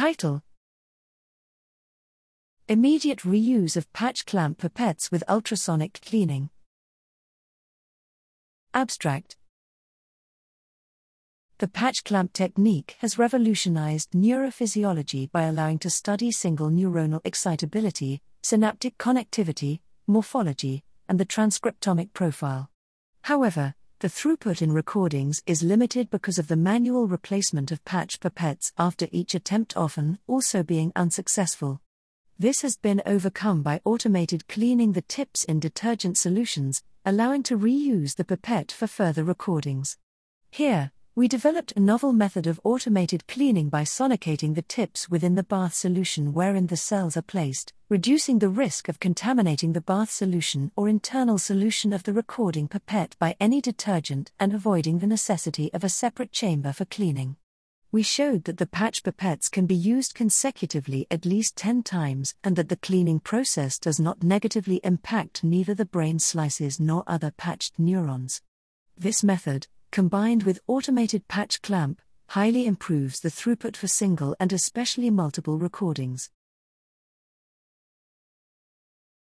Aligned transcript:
Title 0.00 0.40
Immediate 2.68 3.18
reuse 3.18 3.76
of 3.76 3.92
patch 3.92 4.24
clamp 4.24 4.56
pipettes 4.56 5.10
with 5.10 5.22
ultrasonic 5.28 6.00
cleaning. 6.00 6.48
Abstract 8.72 9.36
The 11.58 11.68
patch 11.68 12.02
clamp 12.02 12.32
technique 12.32 12.96
has 13.00 13.18
revolutionized 13.18 14.12
neurophysiology 14.12 15.30
by 15.30 15.42
allowing 15.42 15.78
to 15.80 15.90
study 15.90 16.30
single 16.30 16.70
neuronal 16.70 17.20
excitability, 17.22 18.22
synaptic 18.40 18.96
connectivity, 18.96 19.80
morphology, 20.06 20.82
and 21.10 21.20
the 21.20 21.26
transcriptomic 21.26 22.14
profile. 22.14 22.70
However, 23.24 23.74
the 24.00 24.08
throughput 24.08 24.62
in 24.62 24.72
recordings 24.72 25.42
is 25.46 25.62
limited 25.62 26.08
because 26.08 26.38
of 26.38 26.48
the 26.48 26.56
manual 26.56 27.06
replacement 27.06 27.70
of 27.70 27.84
patch 27.84 28.18
pipettes 28.18 28.72
after 28.78 29.06
each 29.12 29.34
attempt, 29.34 29.76
often 29.76 30.18
also 30.26 30.62
being 30.62 30.90
unsuccessful. 30.96 31.82
This 32.38 32.62
has 32.62 32.78
been 32.78 33.02
overcome 33.04 33.60
by 33.60 33.82
automated 33.84 34.48
cleaning 34.48 34.92
the 34.92 35.02
tips 35.02 35.44
in 35.44 35.60
detergent 35.60 36.16
solutions, 36.16 36.82
allowing 37.04 37.42
to 37.42 37.58
reuse 37.58 38.16
the 38.16 38.24
pipette 38.24 38.72
for 38.72 38.86
further 38.86 39.22
recordings. 39.22 39.98
Here, 40.50 40.92
we 41.16 41.26
developed 41.26 41.72
a 41.74 41.80
novel 41.80 42.12
method 42.12 42.46
of 42.46 42.60
automated 42.62 43.26
cleaning 43.26 43.68
by 43.68 43.82
sonicating 43.82 44.54
the 44.54 44.62
tips 44.62 45.10
within 45.10 45.34
the 45.34 45.42
bath 45.42 45.74
solution 45.74 46.32
wherein 46.32 46.68
the 46.68 46.76
cells 46.76 47.16
are 47.16 47.22
placed, 47.22 47.72
reducing 47.88 48.38
the 48.38 48.48
risk 48.48 48.88
of 48.88 49.00
contaminating 49.00 49.72
the 49.72 49.80
bath 49.80 50.10
solution 50.10 50.70
or 50.76 50.88
internal 50.88 51.36
solution 51.36 51.92
of 51.92 52.04
the 52.04 52.12
recording 52.12 52.68
pipette 52.68 53.16
by 53.18 53.34
any 53.40 53.60
detergent 53.60 54.30
and 54.38 54.54
avoiding 54.54 55.00
the 55.00 55.06
necessity 55.06 55.72
of 55.74 55.82
a 55.82 55.88
separate 55.88 56.30
chamber 56.30 56.72
for 56.72 56.84
cleaning. 56.84 57.34
We 57.90 58.04
showed 58.04 58.44
that 58.44 58.58
the 58.58 58.66
patch 58.68 59.02
pipettes 59.02 59.50
can 59.50 59.66
be 59.66 59.74
used 59.74 60.14
consecutively 60.14 61.08
at 61.10 61.26
least 61.26 61.56
10 61.56 61.82
times 61.82 62.36
and 62.44 62.54
that 62.54 62.68
the 62.68 62.76
cleaning 62.76 63.18
process 63.18 63.80
does 63.80 63.98
not 63.98 64.22
negatively 64.22 64.80
impact 64.84 65.42
neither 65.42 65.74
the 65.74 65.84
brain 65.84 66.20
slices 66.20 66.78
nor 66.78 67.02
other 67.08 67.32
patched 67.32 67.80
neurons. 67.80 68.42
This 68.96 69.24
method, 69.24 69.66
combined 69.90 70.44
with 70.44 70.60
automated 70.66 71.26
patch 71.26 71.62
clamp, 71.62 72.00
highly 72.28 72.66
improves 72.66 73.20
the 73.20 73.28
throughput 73.28 73.76
for 73.76 73.88
single 73.88 74.36
and 74.38 74.52
especially 74.52 75.10
multiple 75.10 75.58
recordings. 75.58 76.30